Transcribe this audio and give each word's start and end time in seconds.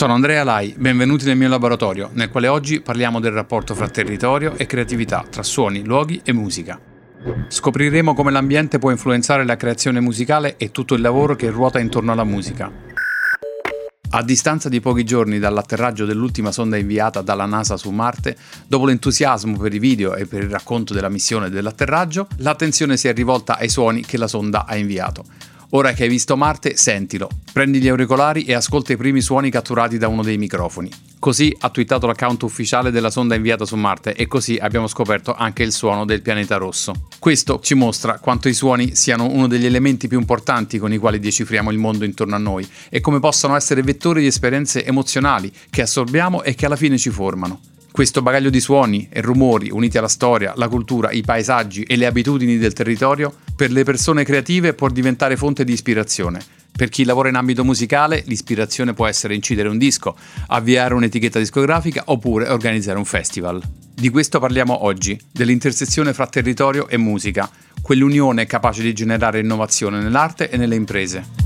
Sono 0.00 0.14
Andrea 0.14 0.44
Lai, 0.44 0.74
benvenuti 0.78 1.26
nel 1.26 1.36
mio 1.36 1.50
laboratorio, 1.50 2.08
nel 2.14 2.30
quale 2.30 2.48
oggi 2.48 2.80
parliamo 2.80 3.20
del 3.20 3.32
rapporto 3.32 3.74
fra 3.74 3.86
territorio 3.86 4.56
e 4.56 4.64
creatività, 4.64 5.26
tra 5.28 5.42
suoni, 5.42 5.84
luoghi 5.84 6.22
e 6.24 6.32
musica. 6.32 6.80
Scopriremo 7.46 8.14
come 8.14 8.30
l'ambiente 8.30 8.78
può 8.78 8.90
influenzare 8.90 9.44
la 9.44 9.56
creazione 9.56 10.00
musicale 10.00 10.56
e 10.56 10.70
tutto 10.70 10.94
il 10.94 11.02
lavoro 11.02 11.36
che 11.36 11.50
ruota 11.50 11.80
intorno 11.80 12.12
alla 12.12 12.24
musica. 12.24 12.72
A 14.12 14.22
distanza 14.22 14.70
di 14.70 14.80
pochi 14.80 15.04
giorni 15.04 15.38
dall'atterraggio 15.38 16.06
dell'ultima 16.06 16.50
sonda 16.50 16.78
inviata 16.78 17.20
dalla 17.20 17.44
NASA 17.44 17.76
su 17.76 17.90
Marte, 17.90 18.38
dopo 18.66 18.86
l'entusiasmo 18.86 19.58
per 19.58 19.74
i 19.74 19.78
video 19.78 20.14
e 20.14 20.24
per 20.24 20.42
il 20.42 20.48
racconto 20.48 20.94
della 20.94 21.10
missione 21.10 21.50
dell'atterraggio, 21.50 22.26
l'attenzione 22.38 22.96
si 22.96 23.06
è 23.08 23.12
rivolta 23.12 23.58
ai 23.58 23.68
suoni 23.68 24.00
che 24.00 24.16
la 24.16 24.28
sonda 24.28 24.64
ha 24.64 24.76
inviato. 24.76 25.24
Ora 25.72 25.92
che 25.92 26.02
hai 26.02 26.08
visto 26.08 26.36
Marte, 26.36 26.76
sentilo. 26.76 27.28
Prendi 27.52 27.80
gli 27.80 27.86
auricolari 27.86 28.42
e 28.42 28.54
ascolta 28.54 28.92
i 28.92 28.96
primi 28.96 29.20
suoni 29.20 29.50
catturati 29.50 29.98
da 29.98 30.08
uno 30.08 30.24
dei 30.24 30.36
microfoni. 30.36 30.90
Così 31.20 31.56
ha 31.60 31.70
twittato 31.70 32.08
l'account 32.08 32.42
ufficiale 32.42 32.90
della 32.90 33.10
sonda 33.10 33.36
inviata 33.36 33.64
su 33.64 33.76
Marte 33.76 34.14
e 34.14 34.26
così 34.26 34.56
abbiamo 34.60 34.88
scoperto 34.88 35.32
anche 35.32 35.62
il 35.62 35.70
suono 35.70 36.04
del 36.04 36.22
pianeta 36.22 36.56
rosso. 36.56 37.06
Questo 37.20 37.60
ci 37.62 37.74
mostra 37.74 38.18
quanto 38.18 38.48
i 38.48 38.54
suoni 38.54 38.96
siano 38.96 39.28
uno 39.30 39.46
degli 39.46 39.66
elementi 39.66 40.08
più 40.08 40.18
importanti 40.18 40.78
con 40.78 40.92
i 40.92 40.98
quali 40.98 41.20
decifriamo 41.20 41.70
il 41.70 41.78
mondo 41.78 42.04
intorno 42.04 42.34
a 42.34 42.38
noi 42.38 42.68
e 42.88 43.00
come 43.00 43.20
possano 43.20 43.54
essere 43.54 43.82
vettori 43.82 44.22
di 44.22 44.26
esperienze 44.26 44.84
emozionali 44.84 45.52
che 45.70 45.82
assorbiamo 45.82 46.42
e 46.42 46.56
che 46.56 46.66
alla 46.66 46.74
fine 46.74 46.98
ci 46.98 47.10
formano. 47.10 47.60
Questo 47.92 48.22
bagaglio 48.22 48.50
di 48.50 48.60
suoni 48.60 49.08
e 49.10 49.20
rumori 49.20 49.68
uniti 49.70 49.98
alla 49.98 50.08
storia, 50.08 50.52
la 50.56 50.68
cultura, 50.68 51.10
i 51.10 51.22
paesaggi 51.22 51.82
e 51.82 51.96
le 51.96 52.06
abitudini 52.06 52.56
del 52.56 52.72
territorio, 52.72 53.34
per 53.56 53.72
le 53.72 53.82
persone 53.84 54.24
creative 54.24 54.74
può 54.74 54.88
diventare 54.88 55.36
fonte 55.36 55.64
di 55.64 55.72
ispirazione. 55.72 56.40
Per 56.72 56.88
chi 56.88 57.04
lavora 57.04 57.28
in 57.28 57.34
ambito 57.34 57.64
musicale, 57.64 58.22
l'ispirazione 58.26 58.94
può 58.94 59.06
essere 59.06 59.34
incidere 59.34 59.68
un 59.68 59.76
disco, 59.76 60.16
avviare 60.46 60.94
un'etichetta 60.94 61.38
discografica 61.38 62.04
oppure 62.06 62.48
organizzare 62.48 62.96
un 62.96 63.04
festival. 63.04 63.60
Di 63.92 64.08
questo 64.08 64.38
parliamo 64.38 64.84
oggi, 64.84 65.20
dell'intersezione 65.30 66.14
fra 66.14 66.26
territorio 66.26 66.88
e 66.88 66.96
musica, 66.96 67.50
quell'unione 67.82 68.46
capace 68.46 68.82
di 68.82 68.94
generare 68.94 69.40
innovazione 69.40 70.00
nell'arte 70.00 70.48
e 70.48 70.56
nelle 70.56 70.76
imprese. 70.76 71.39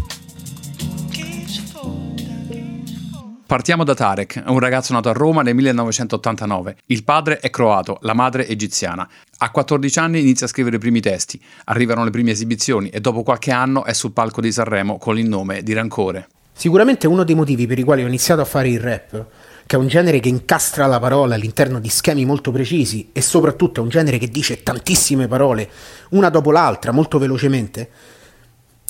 Partiamo 3.47 3.84
da 3.84 3.92
Tarek, 3.92 4.42
un 4.47 4.59
ragazzo 4.59 4.95
nato 4.95 5.11
a 5.11 5.12
Roma 5.12 5.42
nel 5.42 5.55
1989. 5.55 6.77
Il 6.87 7.05
padre 7.05 7.41
è 7.41 7.51
croato, 7.51 7.98
la 8.01 8.14
madre 8.14 8.48
egiziana. 8.48 9.06
A 9.36 9.51
14 9.51 9.98
anni 9.98 10.20
inizia 10.20 10.47
a 10.47 10.48
scrivere 10.48 10.77
i 10.77 10.78
primi 10.78 11.03
testi, 11.03 11.39
arrivano 11.64 12.05
le 12.05 12.11
prime 12.11 12.31
esibizioni 12.31 12.89
e 12.89 13.01
dopo 13.01 13.23
qualche 13.23 13.51
anno 13.51 13.84
è 13.84 13.92
sul 13.92 14.12
palco 14.12 14.41
di 14.41 14.51
Sanremo 14.51 14.97
con 14.97 15.19
il 15.19 15.28
nome 15.28 15.62
di 15.62 15.75
Rancore. 15.75 16.27
Sicuramente 16.55 17.06
uno 17.06 17.23
dei 17.23 17.34
motivi 17.34 17.67
per 17.67 17.78
i 17.78 17.83
quali 17.83 18.03
ho 18.03 18.06
iniziato 18.06 18.41
a 18.41 18.47
fare 18.47 18.70
il 18.70 18.81
rap, 18.81 19.27
che 19.67 19.77
è 19.77 19.79
un 19.79 19.89
genere 19.89 20.20
che 20.20 20.31
incastra 20.31 20.86
la 20.86 20.98
parola 20.98 21.34
all'interno 21.34 21.81
di 21.81 21.91
schemi 21.91 22.25
molto 22.25 22.51
precisi 22.51 23.11
e 23.12 23.20
soprattutto 23.20 23.81
è 23.81 23.83
un 23.83 23.91
genere 23.91 24.17
che 24.17 24.29
dice 24.29 24.62
tantissime 24.62 25.29
parole, 25.29 25.69
una 26.11 26.31
dopo 26.31 26.51
l'altra, 26.51 26.92
molto 26.92 27.19
velocemente, 27.19 27.91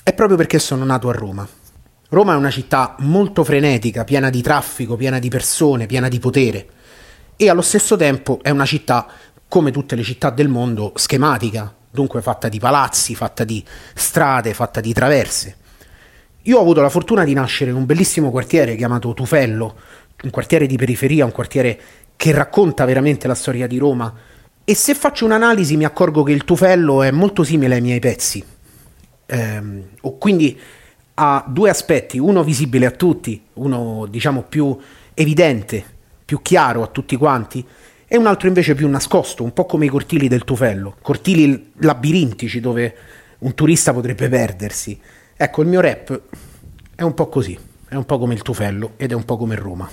è 0.04 0.14
proprio 0.14 0.36
perché 0.36 0.60
sono 0.60 0.84
nato 0.84 1.08
a 1.08 1.12
Roma. 1.12 1.48
Roma 2.14 2.32
è 2.32 2.36
una 2.36 2.50
città 2.50 2.94
molto 3.00 3.44
frenetica, 3.44 4.04
piena 4.04 4.30
di 4.30 4.40
traffico, 4.40 4.96
piena 4.96 5.18
di 5.18 5.28
persone, 5.28 5.86
piena 5.86 6.08
di 6.08 6.18
potere 6.18 6.66
e 7.36 7.48
allo 7.48 7.62
stesso 7.62 7.96
tempo 7.96 8.38
è 8.42 8.50
una 8.50 8.64
città, 8.64 9.06
come 9.48 9.70
tutte 9.72 9.96
le 9.96 10.02
città 10.02 10.30
del 10.30 10.48
mondo, 10.48 10.92
schematica, 10.94 11.74
dunque 11.90 12.22
fatta 12.22 12.48
di 12.48 12.58
palazzi, 12.58 13.14
fatta 13.14 13.44
di 13.44 13.62
strade, 13.94 14.54
fatta 14.54 14.80
di 14.80 14.92
traverse. 14.92 15.56
Io 16.42 16.58
ho 16.58 16.60
avuto 16.60 16.80
la 16.80 16.88
fortuna 16.88 17.24
di 17.24 17.32
nascere 17.32 17.70
in 17.70 17.76
un 17.76 17.86
bellissimo 17.86 18.30
quartiere 18.30 18.76
chiamato 18.76 19.12
Tufello, 19.14 19.76
un 20.22 20.30
quartiere 20.30 20.66
di 20.66 20.76
periferia, 20.76 21.24
un 21.24 21.32
quartiere 21.32 21.80
che 22.16 22.32
racconta 22.32 22.84
veramente 22.84 23.26
la 23.26 23.34
storia 23.34 23.66
di 23.66 23.78
Roma. 23.78 24.12
E 24.62 24.74
se 24.74 24.94
faccio 24.94 25.24
un'analisi 25.24 25.76
mi 25.76 25.84
accorgo 25.84 26.22
che 26.22 26.32
il 26.32 26.44
Tufello 26.44 27.02
è 27.02 27.10
molto 27.10 27.42
simile 27.42 27.74
ai 27.74 27.80
miei 27.80 27.98
pezzi. 27.98 28.44
Ehm, 29.26 29.88
quindi 30.18 30.58
ha 31.14 31.44
due 31.46 31.70
aspetti, 31.70 32.18
uno 32.18 32.42
visibile 32.42 32.86
a 32.86 32.90
tutti, 32.90 33.40
uno 33.54 34.06
diciamo 34.08 34.42
più 34.42 34.76
evidente, 35.14 35.84
più 36.24 36.42
chiaro 36.42 36.82
a 36.82 36.88
tutti 36.88 37.16
quanti, 37.16 37.64
e 38.06 38.16
un 38.16 38.26
altro 38.26 38.48
invece 38.48 38.74
più 38.74 38.88
nascosto, 38.88 39.42
un 39.42 39.52
po' 39.52 39.66
come 39.66 39.86
i 39.86 39.88
cortili 39.88 40.28
del 40.28 40.44
Tufello, 40.44 40.96
cortili 41.00 41.72
labirintici 41.78 42.60
dove 42.60 42.96
un 43.38 43.54
turista 43.54 43.92
potrebbe 43.92 44.28
perdersi. 44.28 44.98
Ecco, 45.36 45.62
il 45.62 45.68
mio 45.68 45.80
rap 45.80 46.20
è 46.94 47.02
un 47.02 47.14
po' 47.14 47.28
così, 47.28 47.58
è 47.88 47.94
un 47.94 48.04
po' 48.04 48.18
come 48.18 48.34
il 48.34 48.42
Tufello 48.42 48.92
ed 48.96 49.12
è 49.12 49.14
un 49.14 49.24
po' 49.24 49.36
come 49.36 49.56
Roma. 49.56 49.88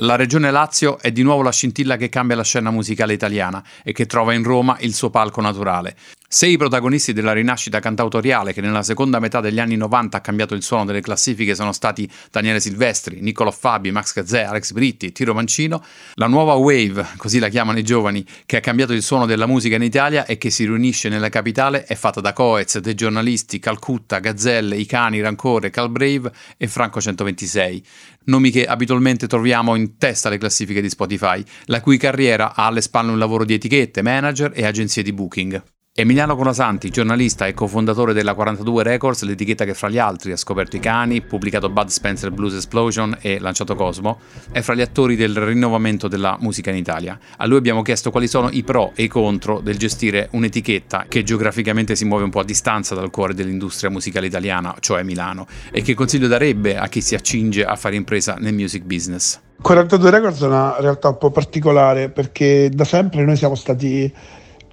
La 0.00 0.16
regione 0.16 0.50
Lazio 0.50 0.98
è 0.98 1.12
di 1.12 1.22
nuovo 1.22 1.42
la 1.42 1.52
scintilla 1.52 1.96
che 1.96 2.08
cambia 2.08 2.34
la 2.36 2.42
scena 2.42 2.70
musicale 2.70 3.12
italiana 3.12 3.62
e 3.82 3.92
che 3.92 4.06
trova 4.06 4.34
in 4.34 4.42
Roma 4.42 4.76
il 4.80 4.92
suo 4.92 5.08
palco 5.08 5.40
naturale. 5.40 5.96
Se 6.34 6.48
i 6.48 6.56
protagonisti 6.56 7.12
della 7.12 7.32
rinascita 7.32 7.78
cantautoriale 7.78 8.52
che 8.52 8.60
nella 8.60 8.82
seconda 8.82 9.20
metà 9.20 9.38
degli 9.38 9.60
anni 9.60 9.76
90 9.76 10.16
ha 10.16 10.20
cambiato 10.20 10.54
il 10.54 10.64
suono 10.64 10.84
delle 10.84 11.00
classifiche 11.00 11.54
sono 11.54 11.70
stati 11.70 12.10
Daniele 12.28 12.58
Silvestri, 12.58 13.20
Niccolò 13.20 13.52
Fabi, 13.52 13.92
Max 13.92 14.12
Gazzè, 14.14 14.42
Alex 14.42 14.72
Britti, 14.72 15.12
Tiro 15.12 15.32
Mancino, 15.32 15.80
la 16.14 16.26
nuova 16.26 16.54
wave, 16.54 17.06
così 17.18 17.38
la 17.38 17.46
chiamano 17.46 17.78
i 17.78 17.84
giovani, 17.84 18.26
che 18.46 18.56
ha 18.56 18.60
cambiato 18.60 18.92
il 18.92 19.02
suono 19.02 19.26
della 19.26 19.46
musica 19.46 19.76
in 19.76 19.84
Italia 19.84 20.26
e 20.26 20.36
che 20.36 20.50
si 20.50 20.64
riunisce 20.64 21.08
nella 21.08 21.28
capitale 21.28 21.84
è 21.84 21.94
fatta 21.94 22.20
da 22.20 22.32
Coez, 22.32 22.78
dei 22.78 22.94
giornalisti, 22.94 23.60
Calcutta, 23.60 24.18
Gazzelle, 24.18 24.74
I 24.74 24.86
Cani, 24.86 25.20
Rancore, 25.20 25.70
Calbrave 25.70 26.32
e 26.56 26.66
Franco 26.66 27.00
126 27.00 27.86
nomi 28.24 28.50
che 28.50 28.64
abitualmente 28.64 29.28
troviamo 29.28 29.76
in 29.76 29.98
testa 29.98 30.26
alle 30.26 30.38
classifiche 30.38 30.80
di 30.80 30.88
Spotify, 30.88 31.44
la 31.66 31.80
cui 31.80 31.96
carriera 31.96 32.56
ha 32.56 32.66
alle 32.66 32.80
spalle 32.80 33.12
un 33.12 33.18
lavoro 33.18 33.44
di 33.44 33.54
etichette, 33.54 34.02
manager 34.02 34.50
e 34.52 34.66
agenzie 34.66 35.04
di 35.04 35.12
booking. 35.12 35.73
Emiliano 35.96 36.34
Conasanti, 36.34 36.90
giornalista 36.90 37.46
e 37.46 37.54
cofondatore 37.54 38.12
della 38.12 38.34
42 38.34 38.82
Records, 38.82 39.22
l'etichetta 39.22 39.64
che 39.64 39.74
fra 39.74 39.88
gli 39.88 39.98
altri 39.98 40.32
ha 40.32 40.36
scoperto 40.36 40.74
i 40.74 40.80
cani, 40.80 41.20
pubblicato 41.20 41.68
Bud 41.70 41.86
Spencer 41.86 42.32
Blues 42.32 42.54
Explosion 42.54 43.16
e 43.20 43.38
lanciato 43.38 43.76
Cosmo, 43.76 44.18
è 44.50 44.60
fra 44.60 44.74
gli 44.74 44.80
attori 44.80 45.14
del 45.14 45.36
rinnovamento 45.36 46.08
della 46.08 46.36
musica 46.40 46.70
in 46.70 46.78
Italia. 46.78 47.16
A 47.36 47.46
lui 47.46 47.58
abbiamo 47.58 47.82
chiesto 47.82 48.10
quali 48.10 48.26
sono 48.26 48.48
i 48.50 48.64
pro 48.64 48.90
e 48.96 49.04
i 49.04 49.06
contro 49.06 49.60
del 49.60 49.78
gestire 49.78 50.26
un'etichetta 50.32 51.04
che 51.06 51.22
geograficamente 51.22 51.94
si 51.94 52.04
muove 52.04 52.24
un 52.24 52.30
po' 52.30 52.40
a 52.40 52.44
distanza 52.44 52.96
dal 52.96 53.10
cuore 53.10 53.32
dell'industria 53.32 53.88
musicale 53.88 54.26
italiana, 54.26 54.74
cioè 54.80 55.04
Milano, 55.04 55.46
e 55.70 55.80
che 55.82 55.94
consiglio 55.94 56.26
darebbe 56.26 56.76
a 56.76 56.88
chi 56.88 57.00
si 57.00 57.14
accinge 57.14 57.64
a 57.64 57.76
fare 57.76 57.94
impresa 57.94 58.34
nel 58.40 58.52
music 58.52 58.82
business. 58.82 59.40
42 59.62 60.10
Records 60.10 60.42
è 60.42 60.46
una 60.46 60.74
realtà 60.80 61.10
un 61.10 61.18
po' 61.18 61.30
particolare 61.30 62.08
perché 62.08 62.68
da 62.68 62.84
sempre 62.84 63.24
noi 63.24 63.36
siamo 63.36 63.54
stati 63.54 64.12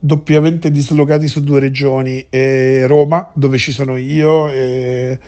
doppiamente 0.03 0.71
dislocati 0.71 1.27
su 1.27 1.43
due 1.43 1.59
regioni, 1.59 2.25
eh, 2.29 2.85
Roma, 2.87 3.31
dove 3.35 3.59
ci 3.59 3.71
sono 3.71 3.97
io, 3.97 4.49
e, 4.49 5.19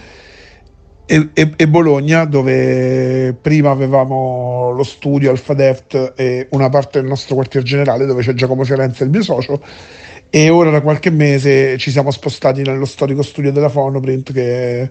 e, 1.05 1.29
e, 1.55 1.67
Bologna, 1.67 2.25
dove 2.25 3.37
prima 3.39 3.69
avevamo 3.69 4.71
lo 4.71 4.83
studio 4.83 5.29
Alfa 5.29 5.53
Deft 5.53 6.13
e 6.15 6.47
una 6.51 6.69
parte 6.69 6.99
del 6.99 7.07
nostro 7.07 7.35
quartier 7.35 7.61
generale, 7.63 8.07
dove 8.07 8.23
c'è 8.23 8.33
Giacomo 8.33 8.63
Fiorenza, 8.63 9.03
il 9.03 9.11
mio 9.11 9.21
socio, 9.21 9.61
e 10.35 10.49
ora 10.49 10.71
da 10.71 10.81
qualche 10.81 11.11
mese 11.11 11.77
ci 11.77 11.91
siamo 11.91 12.09
spostati 12.09 12.63
nello 12.63 12.85
storico 12.85 13.21
studio 13.21 13.51
della 13.51 13.69
Phonoprint 13.69 14.33
che 14.33 14.89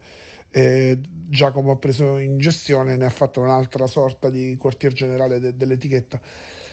eh, 0.49 1.01
Giacomo 1.01 1.73
ha 1.73 1.79
preso 1.79 2.19
in 2.19 2.39
gestione 2.39 2.93
e 2.93 2.97
ne 2.97 3.07
ha 3.07 3.11
fatto 3.11 3.41
un'altra 3.41 3.89
sorta 3.89 4.31
di 4.31 4.55
quartier 4.55 4.93
generale 4.93 5.41
de- 5.41 5.57
dell'etichetta. 5.57 6.21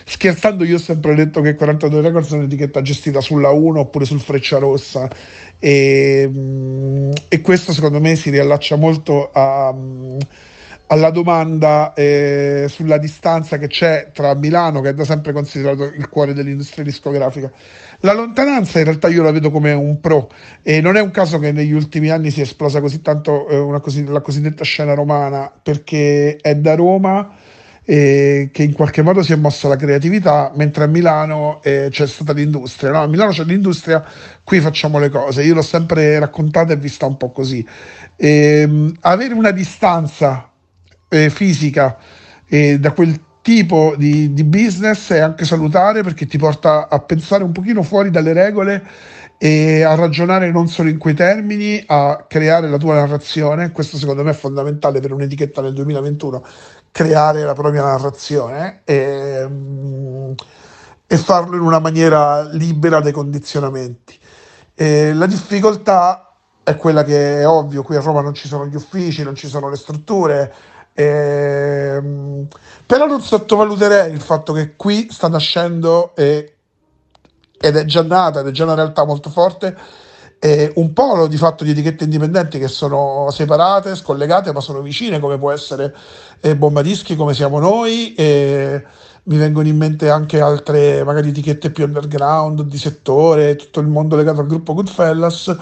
Scherzando 0.06 0.63
io 0.66 0.75
ho 0.75 0.80
sempre 0.80 1.16
detto 1.16 1.41
che 1.41 1.56
42 1.56 2.00
Records 2.00 2.31
è 2.31 2.35
un'etichetta 2.35 2.84
gestita 2.84 3.22
sulla 3.22 3.50
1 3.50 3.80
oppure 3.80 4.06
sul 4.06 4.19
Freccia 4.19 4.59
Rossa 4.59 5.09
e, 5.57 6.30
mm, 6.31 7.12
e 7.27 7.42
questo 7.42 7.74
secondo 7.74 8.00
me 8.00 8.15
si 8.15 8.30
riallaccia 8.30 8.75
molto 8.75 9.31
a 9.33 9.74
mm, 9.74 10.19
alla 10.91 11.12
domanda 11.12 11.94
eh, 11.94 12.65
sulla 12.68 12.97
distanza 12.97 13.57
che 13.57 13.68
c'è 13.68 14.09
tra 14.12 14.33
Milano, 14.33 14.81
che 14.81 14.89
è 14.89 14.94
da 14.94 15.06
sempre 15.06 15.33
considerato 15.33 15.83
il 15.83 16.09
cuore 16.09 16.33
dell'industria 16.33 16.83
discografica. 16.83 17.51
La 18.00 18.13
lontananza 18.13 18.80
in 18.80 18.86
realtà 18.86 19.07
io 19.07 19.21
la 19.21 19.31
vedo 19.31 19.51
come 19.51 19.71
un 19.71 20.00
pro 20.00 20.31
e 20.63 20.81
non 20.81 20.95
è 20.95 21.01
un 21.01 21.12
caso 21.12 21.38
che 21.38 21.51
negli 21.51 21.74
ultimi 21.74 22.09
anni 22.09 22.31
sia 22.31 22.44
esplosa 22.44 22.81
così 22.81 23.01
tanto 23.01 23.75
eh, 23.75 23.81
così, 23.81 24.03
la 24.06 24.21
cosiddetta 24.21 24.63
scena 24.63 24.95
romana, 24.95 25.51
perché 25.62 26.38
è 26.38 26.56
da 26.56 26.74
Roma 26.74 27.36
eh, 27.86 28.50
che 28.51 28.63
in 28.63 28.74
qualche 28.74 29.03
modo 29.03 29.21
si 29.21 29.33
è 29.33 29.36
mossa 29.36 29.68
la 29.68 29.75
creatività, 29.75 30.51
mentre 30.56 30.86
a 30.86 30.88
Milano 30.88 31.62
eh, 31.62 31.89
c'è 31.91 32.07
stata 32.07 32.33
l'industria. 32.33 32.91
No? 32.91 33.03
A 33.03 33.07
Milano 33.07 33.30
c'è 33.30 33.44
l'industria, 33.44 34.03
qui 34.44 34.59
facciamo 34.59 34.97
le 34.97 35.09
cose. 35.09 35.44
Io 35.44 35.53
l'ho 35.53 35.62
sempre 35.62 36.18
raccontata 36.18 36.74
e 36.74 36.77
vista 36.77 37.06
un 37.06 37.18
po' 37.18 37.30
così. 37.30 37.63
Ehm, 38.15 38.95
avere 39.01 39.36
una 39.36 39.51
distanza 39.51 40.49
eh, 41.10 41.30
fisica 41.30 41.98
eh, 42.48 42.80
da 42.80 42.92
quel 42.92 43.28
tipo 43.42 43.96
di, 43.98 44.34
di, 44.34 44.44
business 44.44 45.12
è 45.12 45.20
anche 45.20 45.46
salutare 45.46 46.04
perché 46.04 46.28
ti 46.28 46.38
porta 46.38 46.88
a 46.88 47.00
pensare 47.00 47.44
un 47.44 47.52
pochino 47.52 47.84
fuori 47.84 48.12
dalle 48.12 48.34
regole 48.34 48.86
e 49.38 49.84
a 49.84 49.96
ragionare 49.96 50.52
non 50.52 50.68
solo 50.68 50.90
in 50.90 50.98
quei 50.98 51.14
termini, 51.14 51.82
a 51.88 52.26
creare 52.28 52.70
la 52.70 52.78
tua 52.78 52.96
narrazione. 52.96 53.72
Questo 53.72 53.96
secondo 53.96 54.22
me 54.22 54.32
è 54.32 54.34
fondamentale 54.34 55.00
per 55.00 55.14
un'etichetta 55.14 55.62
nel 55.62 55.74
2021, 55.74 56.44
creare 56.92 57.44
la 57.44 57.54
propria 57.54 57.84
narrazione 57.84 58.82
e, 58.84 59.46
mm, 59.48 60.32
e 61.08 61.18
farlo 61.18 61.56
in 61.56 61.62
una 61.62 61.80
maniera 61.80 62.44
libera 62.52 63.00
dai 63.00 63.14
condizionamenti. 63.14 64.20
E 64.76 65.14
la 65.14 65.26
difficoltà 65.26 66.36
è 66.62 66.76
quella 66.76 67.04
che 67.06 67.40
è 67.40 67.48
ovvio, 67.48 67.82
qui 67.82 67.96
a 67.96 68.02
Roma 68.02 68.22
non 68.22 68.34
ci 68.34 68.48
sono 68.48 68.68
gli 68.68 68.76
uffici, 68.76 69.24
non 69.24 69.36
ci 69.36 69.48
sono 69.48 69.70
le 69.70 69.78
strutture, 69.78 70.54
ehm, 70.94 72.47
però 72.86 73.06
non 73.06 73.21
sottovaluterei 73.21 74.12
il 74.12 74.21
fatto 74.21 74.53
che 74.53 74.75
qui 74.75 75.07
sta 75.12 75.27
nascendo 75.27 76.15
e, 76.15 76.56
ed 77.59 77.75
è 77.75 77.86
già 77.86 78.03
nata, 78.03 78.39
ed 78.39 78.47
è 78.47 78.51
già 78.51 78.63
una 78.63 78.74
realtà 78.74 79.06
molto 79.06 79.30
forte, 79.30 79.77
eh, 80.39 80.71
un 80.75 80.94
polo 80.94 81.27
di 81.27 81.38
fatto 81.38 81.63
di 81.63 81.71
etichette 81.71 82.06
indipendenti 82.06 82.59
che 82.59 82.68
sono 82.68 83.30
separate, 83.31 83.95
scollegate, 83.95 84.53
ma 84.53 84.62
sono 84.62 84.81
vicine, 84.81 85.19
come 85.19 85.38
può 85.38 85.51
essere 85.51 85.94
eh, 86.39 86.56
Bombadischi, 86.56 87.15
come 87.15 87.33
siamo 87.33 87.59
noi. 87.59 88.13
E 88.15 88.83
mi 89.24 89.38
vengono 89.38 89.68
in 89.68 89.77
mente 89.77 90.09
anche 90.09 90.39
altre 90.39 91.03
magari 91.03 91.30
etichette 91.30 91.69
più 91.71 91.86
underground, 91.86 92.62
di 92.63 92.77
settore, 92.77 93.56
tutto 93.56 93.80
il 93.80 93.88
mondo 93.88 94.15
legato 94.15 94.39
al 94.39 94.47
gruppo 94.47 94.74
Goodfellas 94.74 95.56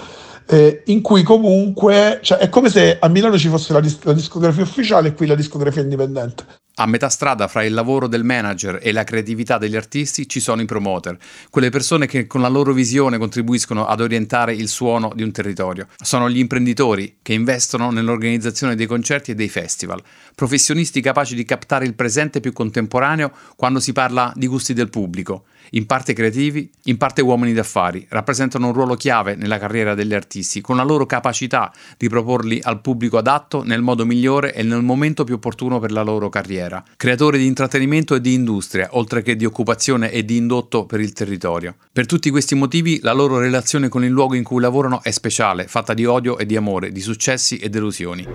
eh, 0.50 0.82
in 0.86 1.02
cui 1.02 1.22
comunque 1.22 2.20
cioè, 2.22 2.38
è 2.38 2.48
come 2.48 2.70
se 2.70 2.98
a 2.98 3.08
Milano 3.08 3.36
ci 3.36 3.48
fosse 3.48 3.72
la, 3.72 3.80
dis- 3.80 4.02
la 4.04 4.14
discografia 4.14 4.62
ufficiale 4.62 5.08
e 5.08 5.14
qui 5.14 5.26
la 5.26 5.34
discografia 5.34 5.82
indipendente. 5.82 6.44
A 6.80 6.86
metà 6.86 7.08
strada 7.08 7.48
fra 7.48 7.64
il 7.64 7.74
lavoro 7.74 8.06
del 8.06 8.22
manager 8.22 8.78
e 8.80 8.92
la 8.92 9.02
creatività 9.02 9.58
degli 9.58 9.74
artisti 9.74 10.28
ci 10.28 10.38
sono 10.38 10.62
i 10.62 10.64
promoter, 10.64 11.18
quelle 11.50 11.70
persone 11.70 12.06
che 12.06 12.28
con 12.28 12.40
la 12.40 12.46
loro 12.46 12.72
visione 12.72 13.18
contribuiscono 13.18 13.84
ad 13.84 14.00
orientare 14.00 14.54
il 14.54 14.68
suono 14.68 15.10
di 15.12 15.24
un 15.24 15.32
territorio. 15.32 15.88
Sono 16.00 16.30
gli 16.30 16.38
imprenditori 16.38 17.16
che 17.20 17.32
investono 17.32 17.90
nell'organizzazione 17.90 18.76
dei 18.76 18.86
concerti 18.86 19.32
e 19.32 19.34
dei 19.34 19.48
festival, 19.48 20.00
professionisti 20.36 21.00
capaci 21.00 21.34
di 21.34 21.44
captare 21.44 21.84
il 21.84 21.94
presente 21.94 22.38
più 22.38 22.52
contemporaneo 22.52 23.32
quando 23.56 23.80
si 23.80 23.92
parla 23.92 24.32
di 24.36 24.46
gusti 24.46 24.72
del 24.72 24.88
pubblico 24.88 25.46
in 25.72 25.86
parte 25.86 26.12
creativi, 26.12 26.70
in 26.84 26.96
parte 26.96 27.20
uomini 27.20 27.52
d'affari, 27.52 28.06
rappresentano 28.08 28.68
un 28.68 28.72
ruolo 28.72 28.94
chiave 28.94 29.34
nella 29.34 29.58
carriera 29.58 29.94
degli 29.94 30.14
artisti, 30.14 30.60
con 30.60 30.76
la 30.76 30.82
loro 30.82 31.06
capacità 31.06 31.72
di 31.96 32.08
proporli 32.08 32.60
al 32.62 32.80
pubblico 32.80 33.18
adatto 33.18 33.62
nel 33.62 33.82
modo 33.82 34.06
migliore 34.06 34.54
e 34.54 34.62
nel 34.62 34.82
momento 34.82 35.24
più 35.24 35.34
opportuno 35.34 35.78
per 35.78 35.92
la 35.92 36.02
loro 36.02 36.28
carriera. 36.28 36.67
Creatori 36.96 37.38
di 37.38 37.46
intrattenimento 37.46 38.14
e 38.14 38.20
di 38.20 38.34
industria, 38.34 38.88
oltre 38.92 39.22
che 39.22 39.36
di 39.36 39.44
occupazione 39.44 40.10
e 40.10 40.24
di 40.24 40.36
indotto 40.36 40.86
per 40.86 41.00
il 41.00 41.12
territorio. 41.12 41.76
Per 41.92 42.06
tutti 42.06 42.30
questi 42.30 42.54
motivi 42.54 43.00
la 43.02 43.12
loro 43.12 43.38
relazione 43.38 43.88
con 43.88 44.04
il 44.04 44.10
luogo 44.10 44.34
in 44.34 44.44
cui 44.44 44.60
lavorano 44.60 45.02
è 45.02 45.10
speciale, 45.10 45.66
fatta 45.66 45.94
di 45.94 46.04
odio 46.04 46.38
e 46.38 46.46
di 46.46 46.56
amore, 46.56 46.92
di 46.92 47.00
successi 47.00 47.56
e 47.56 47.68
delusioni. 47.68 48.26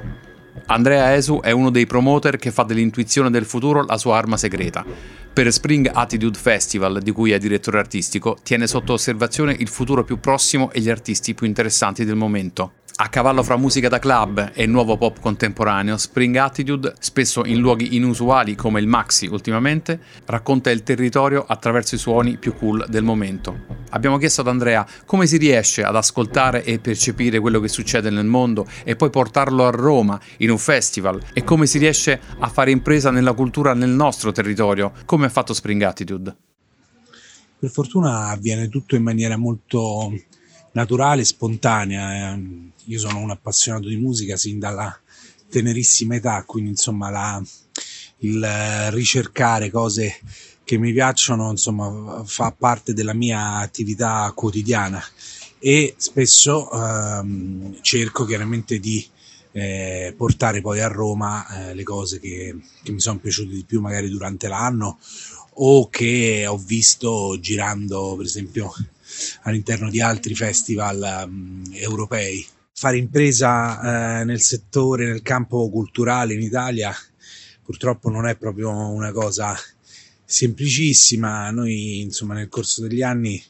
Andrea 0.67 1.13
Esu 1.15 1.39
è 1.41 1.51
uno 1.51 1.69
dei 1.69 1.85
promoter 1.85 2.37
che 2.37 2.51
fa 2.51 2.63
dell'intuizione 2.63 3.29
del 3.29 3.45
futuro 3.45 3.83
la 3.83 3.97
sua 3.97 4.17
arma 4.17 4.37
segreta. 4.37 4.85
Per 5.33 5.51
Spring 5.51 5.89
Attitude 5.91 6.37
Festival, 6.37 7.01
di 7.01 7.11
cui 7.11 7.31
è 7.31 7.39
direttore 7.39 7.79
artistico, 7.79 8.37
tiene 8.43 8.67
sotto 8.67 8.93
osservazione 8.93 9.55
il 9.57 9.67
futuro 9.67 10.03
più 10.03 10.19
prossimo 10.19 10.71
e 10.71 10.79
gli 10.79 10.89
artisti 10.89 11.33
più 11.33 11.47
interessanti 11.47 12.05
del 12.05 12.15
momento. 12.15 12.73
A 12.95 13.09
cavallo 13.09 13.41
fra 13.41 13.57
musica 13.57 13.89
da 13.89 13.97
club 13.97 14.51
e 14.53 14.67
nuovo 14.67 14.97
pop 14.97 15.19
contemporaneo, 15.19 15.97
Spring 15.97 16.35
Attitude, 16.35 16.93
spesso 16.99 17.43
in 17.43 17.57
luoghi 17.57 17.95
inusuali 17.95 18.53
come 18.53 18.79
il 18.79 18.85
Maxi 18.85 19.25
ultimamente, 19.25 19.99
racconta 20.25 20.69
il 20.69 20.83
territorio 20.83 21.43
attraverso 21.43 21.95
i 21.95 21.97
suoni 21.97 22.37
più 22.37 22.53
cool 22.53 22.85
del 22.87 23.01
momento. 23.01 23.81
Abbiamo 23.89 24.19
chiesto 24.19 24.41
ad 24.41 24.47
Andrea 24.47 24.85
come 25.07 25.25
si 25.25 25.37
riesce 25.37 25.83
ad 25.83 25.95
ascoltare 25.95 26.63
e 26.63 26.77
percepire 26.77 27.39
quello 27.39 27.59
che 27.59 27.67
succede 27.67 28.11
nel 28.11 28.27
mondo 28.27 28.67
e 28.83 28.95
poi 28.95 29.09
portarlo 29.09 29.65
a 29.65 29.71
Roma 29.71 30.19
in 30.37 30.51
un 30.51 30.59
festival 30.59 31.19
e 31.33 31.43
come 31.43 31.65
si 31.65 31.79
riesce 31.79 32.21
a 32.37 32.47
fare 32.47 32.69
impresa 32.69 33.09
nella 33.09 33.33
cultura 33.33 33.73
nel 33.73 33.89
nostro 33.89 34.31
territorio, 34.31 34.91
come 35.05 35.25
ha 35.25 35.29
fatto 35.29 35.55
Spring 35.55 35.81
Attitude. 35.81 36.35
Per 37.57 37.71
fortuna 37.71 38.27
avviene 38.27 38.69
tutto 38.69 38.95
in 38.95 39.01
maniera 39.01 39.35
molto 39.35 40.11
naturale, 40.73 41.23
spontanea. 41.23 42.33
Eh. 42.33 42.71
Io 42.85 42.99
sono 42.99 43.19
un 43.19 43.31
appassionato 43.31 43.87
di 43.87 43.97
musica 43.97 44.35
sin 44.37 44.59
dalla 44.59 44.97
tenerissima 45.49 46.15
età, 46.15 46.43
quindi 46.45 46.71
insomma 46.71 47.09
la, 47.09 47.43
il 48.19 48.91
ricercare 48.91 49.69
cose 49.69 50.19
che 50.63 50.77
mi 50.77 50.93
piacciono 50.93 51.51
insomma 51.51 52.23
fa 52.25 52.51
parte 52.51 52.93
della 52.93 53.13
mia 53.13 53.57
attività 53.57 54.31
quotidiana 54.33 55.03
e 55.59 55.93
spesso 55.97 56.71
ehm, 56.71 57.81
cerco 57.81 58.25
chiaramente 58.25 58.79
di 58.79 59.05
eh, 59.51 60.13
portare 60.17 60.61
poi 60.61 60.79
a 60.79 60.87
Roma 60.87 61.69
eh, 61.69 61.73
le 61.73 61.83
cose 61.83 62.19
che, 62.19 62.55
che 62.81 62.91
mi 62.91 62.99
sono 62.99 63.19
piaciute 63.19 63.53
di 63.53 63.63
più 63.63 63.81
magari 63.81 64.09
durante 64.09 64.47
l'anno 64.47 64.97
o 65.55 65.87
che 65.89 66.45
ho 66.47 66.57
visto 66.57 67.37
girando 67.39 68.15
per 68.17 68.25
esempio 68.25 68.73
all'interno 69.43 69.89
di 69.89 70.01
altri 70.01 70.33
festival 70.33 71.25
um, 71.27 71.63
europei. 71.71 72.45
Fare 72.75 72.97
impresa 72.97 74.21
eh, 74.21 74.23
nel 74.25 74.41
settore, 74.41 75.05
nel 75.05 75.21
campo 75.21 75.69
culturale 75.69 76.33
in 76.33 76.41
Italia 76.41 76.93
purtroppo 77.63 78.09
non 78.09 78.27
è 78.27 78.35
proprio 78.35 78.71
una 78.71 79.11
cosa 79.11 79.55
semplicissima. 80.25 81.49
Noi 81.51 82.01
insomma 82.01 82.33
nel 82.33 82.49
corso 82.49 82.81
degli 82.81 83.01
anni 83.01 83.41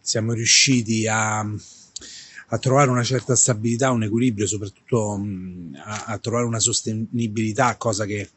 siamo 0.00 0.32
riusciti 0.32 1.06
a, 1.06 1.38
a 1.38 2.58
trovare 2.58 2.90
una 2.90 3.04
certa 3.04 3.34
stabilità, 3.34 3.90
un 3.90 4.02
equilibrio, 4.02 4.46
soprattutto 4.46 5.18
a, 5.82 6.04
a 6.06 6.18
trovare 6.18 6.44
una 6.44 6.60
sostenibilità, 6.60 7.76
cosa 7.76 8.04
che 8.04 8.28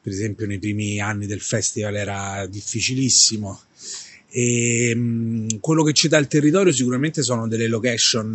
per 0.00 0.12
esempio 0.12 0.46
nei 0.46 0.58
primi 0.58 1.00
anni 1.00 1.26
del 1.26 1.40
festival 1.40 1.96
era 1.96 2.46
difficilissimo 2.46 3.60
e 4.28 4.94
mh, 4.94 5.60
quello 5.60 5.82
che 5.82 5.92
ci 5.92 6.08
dà 6.08 6.16
il 6.16 6.26
territorio 6.26 6.72
sicuramente 6.72 7.22
sono 7.22 7.46
delle 7.46 7.68
location 7.68 8.34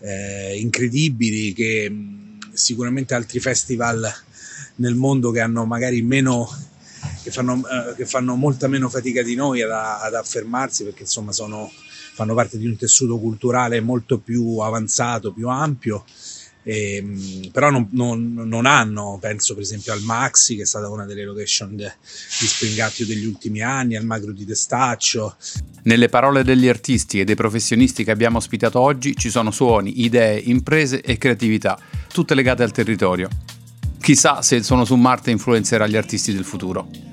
eh, 0.00 0.58
incredibili 0.58 1.52
che 1.52 1.88
mh, 1.88 2.52
sicuramente 2.52 3.14
altri 3.14 3.40
festival 3.40 4.12
nel 4.76 4.94
mondo 4.94 5.30
che 5.30 5.40
hanno 5.40 5.64
magari 5.64 6.02
meno 6.02 6.48
che 7.22 7.30
fanno, 7.30 7.62
eh, 7.66 7.94
che 7.94 8.06
fanno 8.06 8.34
molta 8.34 8.68
meno 8.68 8.88
fatica 8.88 9.22
di 9.22 9.34
noi 9.34 9.62
ad, 9.62 9.70
ad 9.70 10.14
affermarsi 10.14 10.84
perché 10.84 11.02
insomma 11.02 11.32
sono, 11.32 11.70
fanno 12.14 12.34
parte 12.34 12.58
di 12.58 12.66
un 12.66 12.76
tessuto 12.76 13.18
culturale 13.18 13.80
molto 13.80 14.18
più 14.18 14.58
avanzato, 14.58 15.32
più 15.32 15.48
ampio 15.48 16.04
e, 16.70 16.96
ehm, 16.96 17.50
però 17.50 17.68
non, 17.70 17.88
non, 17.90 18.32
non, 18.32 18.64
hanno, 18.64 19.18
penso 19.20 19.54
per 19.54 19.64
esempio 19.64 19.92
al 19.92 20.02
Maxi 20.02 20.54
che 20.54 20.62
è 20.62 20.66
stata 20.66 20.88
una 20.88 21.04
delle 21.04 21.24
location 21.24 21.74
de, 21.74 21.92
di 22.38 22.46
Springatio 22.46 23.06
degli 23.06 23.24
ultimi 23.24 23.60
anni, 23.60 23.96
al 23.96 24.04
Magro 24.04 24.30
di 24.30 24.44
Testaccio. 24.44 25.34
Nelle 25.82 26.08
parole 26.08 26.44
degli 26.44 26.68
artisti 26.68 27.18
e 27.18 27.24
dei 27.24 27.34
professionisti 27.34 28.04
che 28.04 28.12
abbiamo 28.12 28.38
ospitato 28.38 28.78
oggi 28.78 29.16
ci 29.16 29.30
sono 29.30 29.50
suoni, 29.50 30.04
idee, 30.04 30.38
imprese 30.38 31.00
e 31.00 31.18
creatività, 31.18 31.76
tutte 32.12 32.34
legate 32.36 32.62
al 32.62 32.70
territorio. 32.70 33.28
Chissà 34.00 34.40
se 34.40 34.54
il 34.54 34.64
suono 34.64 34.84
su 34.84 34.94
Marte 34.94 35.32
influenzerà 35.32 35.88
gli 35.88 35.96
artisti 35.96 36.32
del 36.32 36.44
futuro. 36.44 37.09